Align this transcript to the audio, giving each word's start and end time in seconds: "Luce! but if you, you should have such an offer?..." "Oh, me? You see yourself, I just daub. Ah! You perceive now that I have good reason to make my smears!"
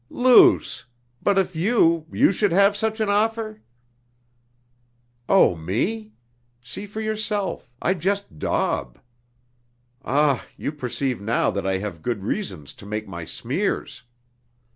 "Luce! 0.09 0.83
but 1.21 1.37
if 1.37 1.55
you, 1.55 2.07
you 2.11 2.31
should 2.31 2.51
have 2.51 2.75
such 2.75 2.99
an 2.99 3.07
offer?..." 3.07 3.61
"Oh, 5.29 5.55
me? 5.55 6.05
You 6.05 6.11
see 6.63 6.87
yourself, 7.03 7.69
I 7.79 7.93
just 7.93 8.39
daub. 8.39 8.97
Ah! 10.03 10.43
You 10.57 10.71
perceive 10.71 11.21
now 11.21 11.51
that 11.51 11.67
I 11.67 11.77
have 11.77 12.01
good 12.01 12.23
reason 12.23 12.65
to 12.65 12.85
make 12.87 13.07
my 13.07 13.25
smears!" 13.25 14.01